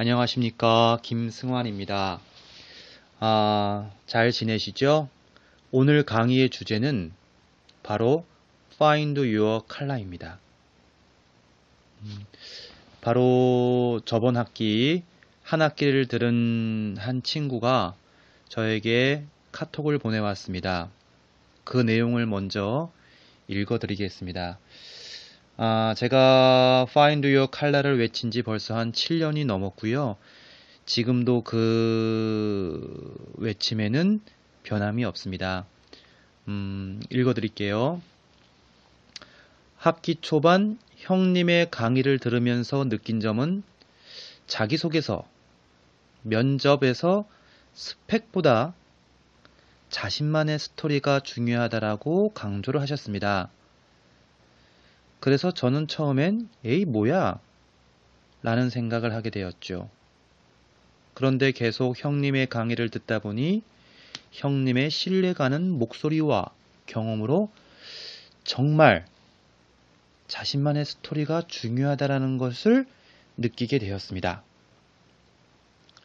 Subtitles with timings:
[0.00, 0.98] 안녕하십니까.
[1.02, 2.20] 김승환입니다.
[3.18, 5.10] 아, 잘 지내시죠?
[5.72, 7.12] 오늘 강의의 주제는
[7.82, 8.24] 바로
[8.76, 10.38] Find Your Color입니다.
[12.00, 12.24] 음,
[13.02, 15.02] 바로 저번 학기
[15.42, 17.94] 한 학기를 들은 한 친구가
[18.48, 20.88] 저에게 카톡을 보내왔습니다.
[21.64, 22.90] 그 내용을 먼저
[23.48, 24.58] 읽어드리겠습니다.
[25.62, 30.16] 아, 제가 Find Your Color를 외친 지 벌써 한 7년이 넘었고요.
[30.86, 34.22] 지금도 그 외침에는
[34.62, 35.66] 변함이 없습니다.
[36.48, 38.00] 음, 읽어드릴게요.
[39.76, 43.62] 학기 초반 형님의 강의를 들으면서 느낀 점은
[44.46, 45.28] 자기소개서,
[46.22, 47.28] 면접에서
[47.74, 48.72] 스펙보다
[49.90, 53.50] 자신만의 스토리가 중요하다라고 강조를 하셨습니다.
[55.20, 57.38] 그래서 저는 처음엔 에이 뭐야?
[58.42, 59.90] 라는 생각을 하게 되었죠.
[61.12, 63.62] 그런데 계속 형님의 강의를 듣다 보니
[64.32, 66.46] 형님의 신뢰가는 목소리와
[66.86, 67.50] 경험으로
[68.44, 69.04] 정말
[70.28, 72.86] 자신만의 스토리가 중요하다라는 것을
[73.36, 74.42] 느끼게 되었습니다.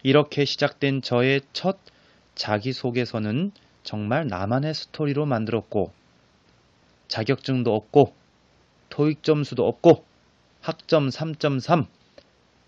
[0.04, 1.78] 이렇게 시작된 저의 첫
[2.36, 3.52] 자기소개서는
[3.84, 5.94] 정말 나만의 스토리로 만들었고
[7.08, 8.14] 자격증도 없고
[8.96, 10.06] 토익 점수도 없고
[10.62, 11.86] 학점 3.3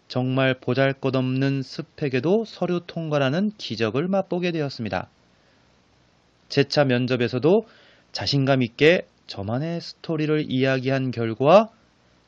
[0.10, 5.08] 정말 보잘것없는 스펙에도 서류 통과라는 기적을 맛보게 되었습니다.
[6.50, 7.66] 제차 면접에서도
[8.12, 11.70] 자신감 있게 저만의 스토리를 이야기한 결과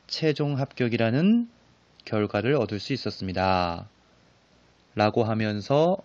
[0.06, 1.50] 최종 합격이라는
[2.06, 3.86] 결과를 얻을 수 있었습니다.
[4.94, 5.98] 라고 하면서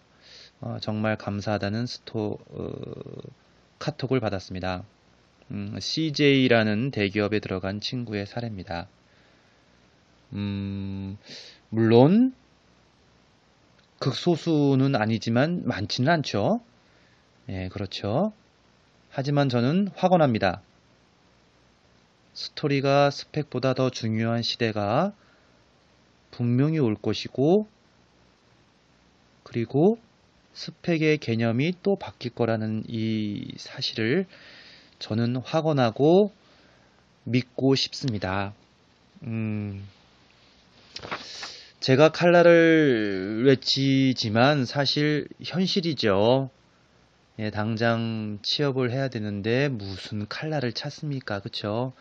[0.59, 2.71] 어, 정말 감사하다는 스토, 어,
[3.79, 4.83] 카톡을 받았습니다.
[5.51, 8.87] 음, CJ라는 대기업에 들어간 친구의 사례입니다.
[10.33, 11.17] 음,
[11.69, 12.33] 물론
[13.99, 16.61] 극소수는 아니지만 많지는 않죠.
[17.49, 18.33] 예, 그렇죠.
[19.09, 20.61] 하지만 저는 확언합니다.
[22.33, 25.13] 스토리가 스펙보다 더 중요한 시대가
[26.31, 27.67] 분명히 올 것이고,
[29.43, 29.99] 그리고
[30.53, 34.25] 스펙의 개념이 또 바뀔 거라는 이 사실을
[34.99, 36.31] 저는 확언하고
[37.23, 38.53] 믿고 싶습니다.
[39.23, 39.85] 음,
[41.79, 46.49] 제가 칼라를 외치지만 사실 현실이죠.
[47.39, 51.41] 예, 당장 취업을 해야 되는데 무슨 칼라를 찾습니까?
[51.41, 51.93] 그쵸?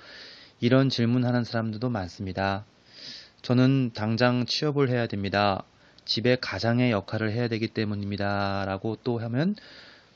[0.60, 2.64] 이런 질문하는 사람들도 많습니다.
[3.42, 5.64] 저는 당장 취업을 해야 됩니다.
[6.04, 8.64] 집에 가장의 역할을 해야 되기 때문입니다.
[8.66, 9.56] 라고 또 하면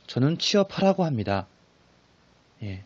[0.06, 1.47] 저는 취업하라고 합니다.
[2.62, 2.82] 예.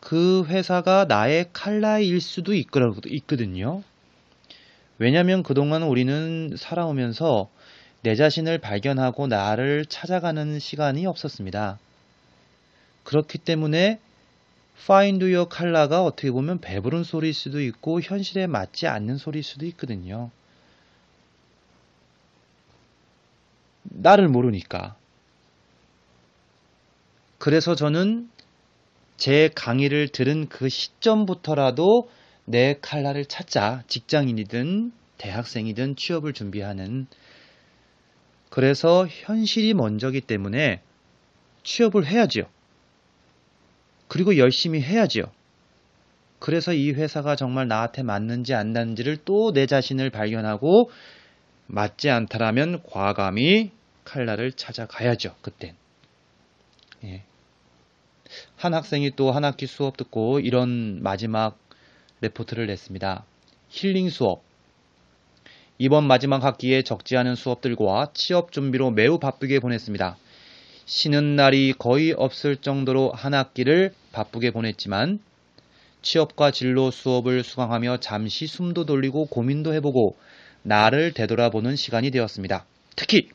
[0.00, 3.82] 그 회사가 나의 칼라일 수도 있거든요.
[4.98, 7.48] 왜냐면 그동안 우리는 살아오면서
[8.02, 11.78] 내 자신을 발견하고 나를 찾아가는 시간이 없었습니다.
[13.02, 13.98] 그렇기 때문에
[14.82, 20.30] Find Your Color가 어떻게 보면 배부른 소리일 수도 있고 현실에 맞지 않는 소리일 수도 있거든요.
[23.84, 24.96] 나를 모르니까.
[27.38, 28.28] 그래서 저는
[29.16, 32.10] 제 강의를 들은 그 시점부터라도
[32.44, 33.84] 내 칼라를 찾자.
[33.86, 37.06] 직장인이든 대학생이든 취업을 준비하는.
[38.50, 40.80] 그래서 현실이 먼저기 때문에
[41.62, 42.44] 취업을 해야지요.
[44.08, 45.24] 그리고 열심히 해야지요.
[46.38, 50.90] 그래서 이 회사가 정말 나한테 맞는지 안 맞는지를 또 내 자신을 발견하고
[51.66, 53.70] 맞지 않다라면 과감히
[54.04, 55.34] 칼라를 찾아가야죠.
[55.40, 55.74] 그땐.
[57.04, 57.22] 예.
[58.56, 61.58] 한 학생이 또 한 학기 수업 듣고 이런 마지막
[62.20, 63.24] 레포트를 냈습니다.
[63.68, 64.42] 힐링 수업.
[65.78, 70.16] 이번 마지막 학기에 적지 않은 수업들과 취업 준비로 매우 바쁘게 보냈습니다.
[70.86, 75.18] 쉬는 날이 거의 없을 정도로 한 학기를 바쁘게 보냈지만
[76.02, 80.16] 취업과 진로 수업을 수강하며 잠시 숨도 돌리고 고민도 해보고
[80.62, 82.66] 나를 되돌아보는 시간이 되었습니다.
[82.94, 83.28] 특히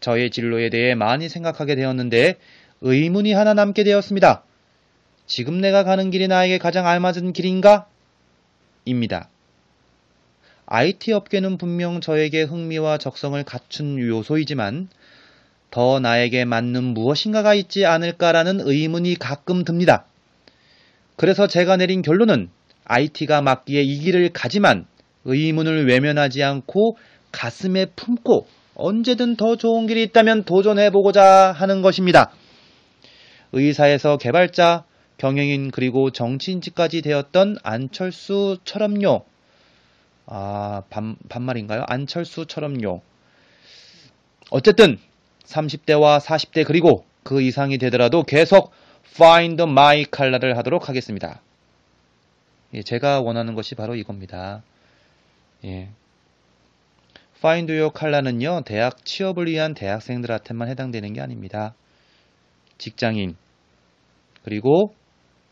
[0.00, 2.36] 저의 진로에 대해 많이 생각하게 되었는데
[2.82, 4.42] 의문이 하나 남게 되었습니다.
[5.26, 7.86] 지금 내가 가는 길이 나에게 가장 알맞은 길인가?
[8.84, 9.28] 입니다.
[10.66, 14.88] IT 업계는 분명 저에게 흥미와 적성을 갖춘 요소이지만
[15.70, 20.04] 더 나에게 맞는 무엇인가가 있지 않을까라는 의문이 가끔 듭니다.
[21.16, 22.48] 그래서 제가 내린 결론은
[22.84, 24.86] IT가 맞기에 이 길을 가지만
[25.24, 26.96] 의문을 외면하지 않고
[27.30, 32.32] 가슴에 품고 언제든 더 좋은 길이 있다면 도전해보고자 하는 것입니다.
[33.52, 34.84] 의사에서 개발자,
[35.18, 39.24] 경영인 그리고 정치인직까지 되었던 안철수처럼요.
[40.26, 41.84] 아, 반, 반말인가요?
[41.86, 43.02] 안철수처럼요.
[44.50, 44.98] 어쨌든
[45.44, 48.72] 30대와 40대 그리고 그 이상이 되더라도 계속
[49.14, 51.42] Find My Color를 하도록 하겠습니다.
[52.72, 54.62] 예, 제가 원하는 것이 바로 이겁니다.
[55.64, 55.90] 예.
[57.38, 61.74] Find Your Color는요, 대학 취업을 위한 대학생들한테만 해당되는 게 아닙니다.
[62.80, 63.36] 직장인,
[64.42, 64.94] 그리고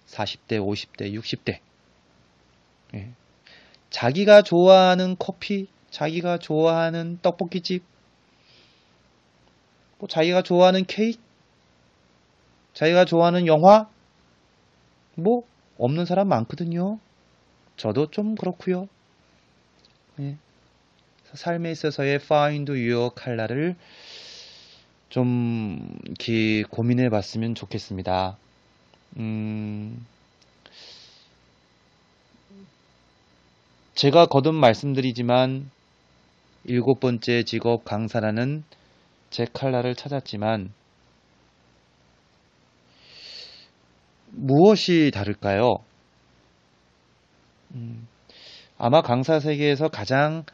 [0.07, 1.61] 40대, 50대, 60대.
[2.95, 3.11] 예.
[3.91, 7.85] 자기가 좋아하는 커피, 자기가 좋아하는 떡볶이집,
[9.99, 11.21] 뭐 자기가 좋아하는 케이크,
[12.73, 13.91] 자기가 좋아하는 영화,
[15.15, 15.43] 뭐
[15.77, 16.99] 없는 사람 많거든요.
[17.77, 18.89] 저도 좀 그렇고요.
[20.21, 20.37] 예.
[21.35, 23.77] 삶에 있어서의 Find Your Color를
[25.09, 28.37] 좀 이렇게 고민해 봤으면 좋겠습니다.
[29.17, 30.07] 음,
[33.95, 35.71] 제가 거듭 말씀드리지만
[36.65, 38.63] 일곱 번째 직업 강사라는
[39.31, 40.73] 제 칼라를 찾았지만
[44.31, 45.77] 무엇이 다를까요?
[47.75, 48.07] 음,
[48.77, 50.45] 아마 강사 세계에서 가장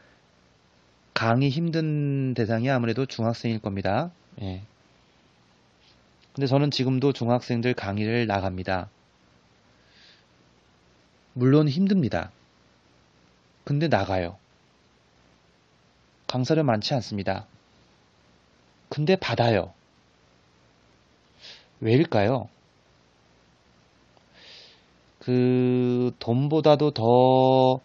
[1.13, 4.11] 강의 힘든 대상이 아무래도 중학생일 겁니다.
[4.41, 4.61] 예.
[6.33, 8.89] 근데 저는 지금도 중학생들 강의를 나갑니다.
[11.33, 12.31] 물론 힘듭니다.
[13.63, 14.37] 근데 나가요.
[16.27, 17.45] 강사를 많지 않습니다.
[18.89, 19.73] 근데 받아요.
[21.79, 22.49] 왜일까요?
[25.19, 27.79] 그 돈보다도 더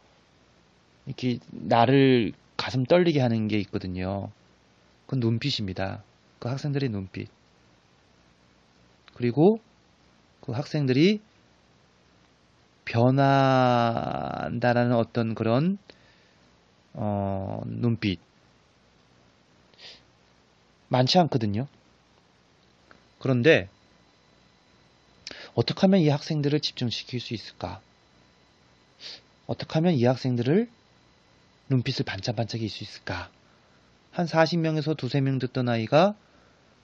[1.07, 4.31] 이렇게 나를 가슴 떨리게 하는 게 있거든요.
[5.07, 6.03] 그건 눈빛입니다.
[6.41, 7.29] 그 학생들의 눈빛.
[9.15, 9.61] 그리고
[10.41, 11.21] 그 학생들이
[12.87, 15.79] 변한다라는 어떤 그런
[16.95, 18.19] 어, 눈빛
[20.89, 21.69] 많지 않거든요.
[23.21, 23.69] 그런데
[25.55, 27.81] 어떻게 하면 이 학생들을 집중시킬 수 있을까?
[29.47, 30.69] 어떻게 하면 이 학생들을
[31.69, 33.31] 눈빛을 반짝반짝일 수 있을까?
[34.11, 36.17] 한 40명에서 두세 명 듣던 아이가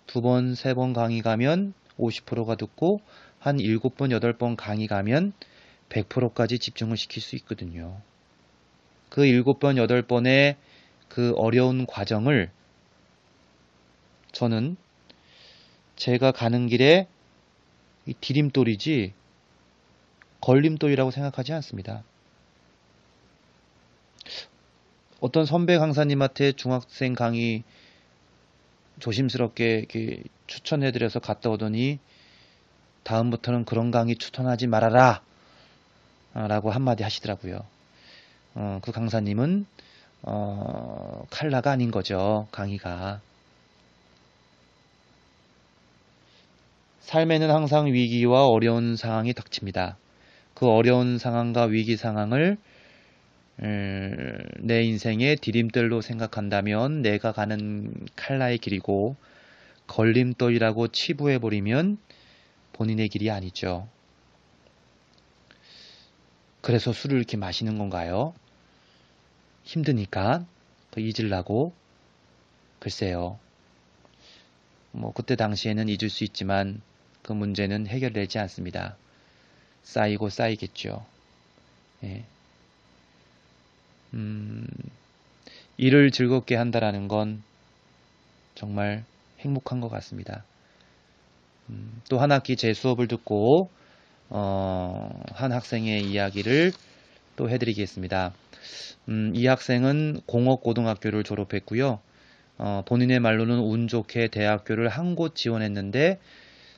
[0.06, 3.00] 두 번, 세 번 강의 가면 50%가 듣고
[3.38, 5.32] 한 7번, 8번 강의 가면
[5.88, 8.00] 100%까지 집중을 시킬 수 있거든요.
[9.08, 10.56] 그 7번, 8번의
[11.08, 12.50] 그 어려운 과정을
[14.32, 14.76] 저는
[15.96, 17.08] 제가 가는 길에
[18.20, 19.14] 디딤돌이지
[20.40, 22.04] 걸림돌이라고 생각하지 않습니다.
[25.20, 27.64] 어떤 선배 강사님한테 중학생 강의
[28.98, 29.86] 조심스럽게
[30.46, 31.98] 추천해드려서 갔다 오더니
[33.02, 35.22] 다음부터는 그런 강의 추천하지 말아라
[36.34, 37.60] 라고 한마디 하시더라고요.
[38.54, 39.66] 어, 그 강사님은
[40.22, 42.48] 어, 칼라가 아닌 거죠.
[42.50, 43.20] 강의가.
[47.00, 49.96] 삶에는 항상 위기와 어려운 상황이 닥칩니다.
[50.54, 52.58] 그 어려운 상황과 위기 상황을
[53.58, 59.16] 내 인생의 디딤돌로 생각한다면 내가 가는 칼라의 길이고
[59.86, 61.98] 걸림돌이라고 치부해버리면
[62.72, 63.88] 본인의 길이 아니죠.
[66.60, 68.34] 그래서 술을 이렇게 마시는 건가요?
[69.62, 70.44] 힘드니까
[70.90, 71.72] 더 잊으려고
[72.80, 73.38] 글쎄요.
[74.92, 76.80] 뭐 그때 당시에는 잊을 수 있지만
[77.22, 78.96] 그 문제는 해결되지 않습니다.
[79.82, 81.06] 쌓이고 쌓이겠죠.
[82.04, 82.24] 예.
[84.16, 84.66] 음,
[85.76, 87.42] 일을 즐겁게 한다라는 건
[88.54, 89.04] 정말
[89.40, 90.44] 행복한 것 같습니다.
[91.70, 93.70] 음, 또한 학기 제 수업을 듣고
[94.30, 96.72] 어, 한 학생의 이야기를
[97.36, 98.32] 또 해드리겠습니다.
[99.08, 102.00] 음, 이 학생은 공업고등학교를 졸업했고요.
[102.58, 106.20] 어, 본인의 말로는 운 좋게 대학교를 한 곳 지원했는데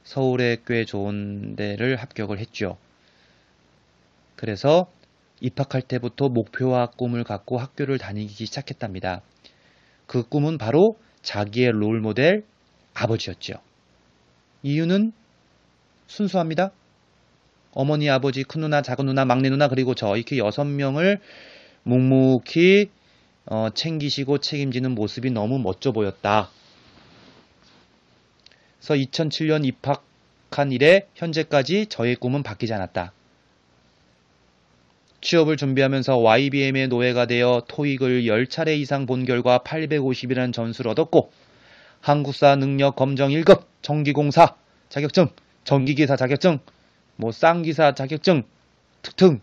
[0.05, 2.79] 서울에 꽤 좋은 데를 합격을 했죠.
[4.37, 4.91] 그래서
[5.41, 9.23] 입학할 때부터 목표와 꿈을 갖고 학교를 다니기 시작했답니다.
[10.07, 12.45] 그 꿈은 바로 자기의 롤 모델
[12.95, 13.55] 아버지였죠.
[14.63, 15.13] 이유는
[16.07, 16.73] 순수합니다.
[17.73, 21.21] 어머니, 아버지, 큰 누나, 작은 누나, 막내 누나, 그리고 저 이렇게 여섯 명을
[21.85, 22.91] 묵묵히
[23.47, 26.51] 어, 챙기시고 책임지는 모습이 너무 멋져 보였다.
[28.79, 33.13] 그래서 2007년 입학한 이래 현재까지 저의 꿈은 바뀌지 않았다.
[35.21, 41.33] 취업을 준비하면서 YBM의 노예가 되어 토익을 10차례 이상 본 결과 850이라는 전수를 얻었고
[42.01, 44.55] 한국사 능력 검정 1급, 전기공사
[44.89, 45.29] 자격증,
[45.65, 46.61] 전기기사 자격증,
[47.17, 48.45] 뭐 쌍기사 자격증
[49.03, 49.41] 등등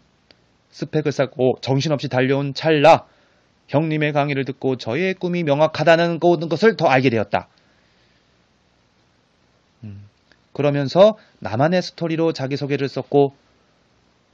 [0.72, 3.05] 스펙을 쌓고 정신없이 달려온 찰나
[3.67, 7.48] 형님의 강의를 듣고 저의 꿈이 명확하다는 것을 더 알게 되었다.
[9.84, 10.08] 음,
[10.53, 13.36] 그러면서 나만의 스토리로 자기소개를 썼고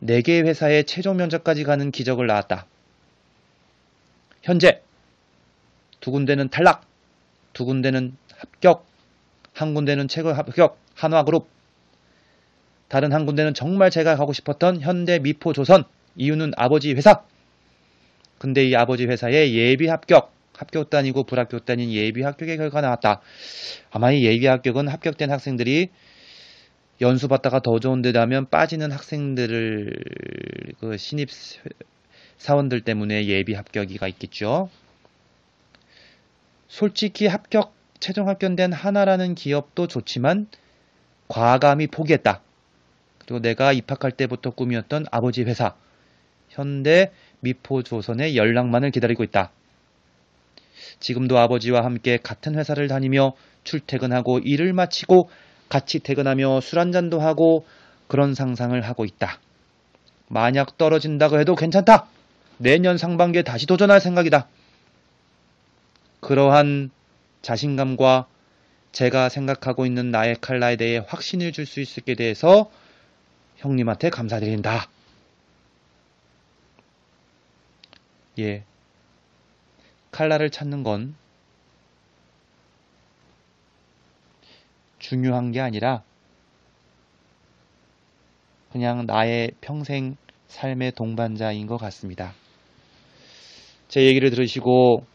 [0.04, 2.66] 4개의 회사의 최종 면접까지 가는 기적을 낳았다.
[4.42, 4.82] 현재
[6.00, 6.86] 두 군데는 탈락,
[7.54, 8.88] 두 군데는 합격,
[9.54, 11.48] 한 군데는 최고 합격, 한화그룹,
[12.88, 15.84] 다른 한 군데는 정말 제가 가고 싶었던 현대 미포조선,
[16.16, 17.24] 이유는 아버지 회사.
[18.38, 23.22] 근데 이 아버지 회사에 예비 합격, 합격도 아니고 불합격도 아닌 예비 합격의 결과가 나왔다.
[23.92, 25.90] 아마 이 예비 합격은 합격된 학생들이
[27.02, 30.04] 연수 받다가 더 좋은 데 가면 빠지는 학생들을
[30.80, 31.30] 그 신입
[32.38, 34.70] 사원들 때문에 예비 합격이가 있겠죠.
[36.68, 40.48] 솔직히 합격 최종 합격된 하나라는 기업도 좋지만
[41.28, 42.42] 과감히 포기했다.
[43.20, 45.76] 그리고 내가 입학할 때부터 꿈이었던 아버지 회사
[46.50, 49.52] 현대 미포조선의 연락만을 기다리고 있다.
[51.00, 55.30] 지금도 아버지와 함께 같은 회사를 다니며 출퇴근하고 일을 마치고
[55.72, 57.66] 같이 퇴근하며 술 한잔도 하고
[58.10, 59.40] 그런 상상을 하고 있다.
[60.28, 62.08] 만약 떨어진다고 해도 괜찮다.
[62.58, 64.50] 내년 상반기에 다시 도전할 생각이다.
[66.20, 66.92] 그러한
[67.42, 68.28] 자신감과
[68.92, 72.70] 제가 생각하고 있는 나의 칼라에 대해 확신을 줄 수 있게 돼서
[73.56, 74.90] 형님한테 감사드린다.
[78.40, 78.66] 예.
[80.12, 81.16] 칼라를 찾는 건
[85.12, 86.04] 중요한 게 아니라
[88.72, 90.16] 그냥 나의 평생
[90.48, 92.32] 삶의 동반자인 것 같습니다.
[93.90, 95.06] 제 얘기를 들으시고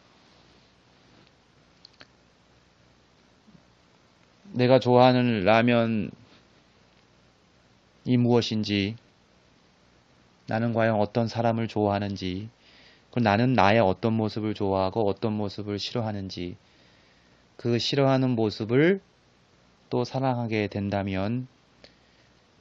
[4.53, 6.11] 내가 좋아하는 라면이
[8.19, 8.97] 무엇인지,
[10.47, 12.51] 나는 과연 어떤 사람을 좋아하는지,
[13.11, 16.57] 그리고 나는 나의 어떤 모습을 좋아하고 어떤 모습을 싫어하는지,
[17.57, 19.01] 그 싫어하는 모습을
[19.89, 21.47] 또 사랑하게 된다면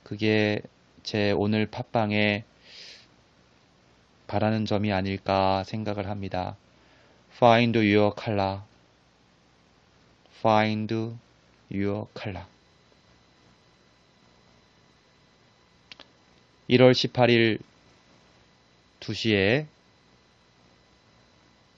[0.04, 0.62] 그게
[1.04, 2.44] 제 오늘 팟빵에
[4.28, 6.56] 바라는 점이 아닐까 생각을 합니다.
[7.36, 8.62] Find your color.
[10.40, 10.94] Find
[11.72, 12.46] your color.
[16.70, 17.60] 1월 18일
[19.00, 19.68] 2시에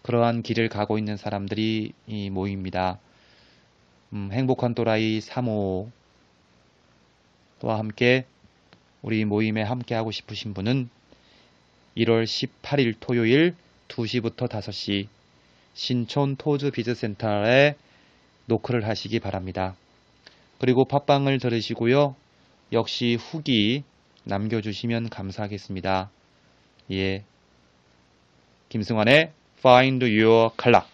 [0.04, 1.92] 그러한 길을 가고 있는 사람들이
[2.32, 3.00] 모입니다.
[4.14, 5.90] 음, 행복한 또라이 3호
[7.62, 8.26] 와 함께
[9.02, 10.90] 우리 모임에 함께 하고 싶으신 분은
[11.98, 13.56] 1월 18일 토요일
[13.90, 15.08] 2시부터 5시
[15.74, 17.76] 신촌 토즈 비즈센터에
[18.46, 19.76] 노크를 하시기 바랍니다.
[20.60, 22.16] 그리고 팟빵을 들으시고요.
[22.72, 23.84] 역시 후기
[24.24, 26.10] 남겨주시면 감사하겠습니다.
[26.92, 27.24] 예.
[28.70, 30.86] 김승환의 Find Your Color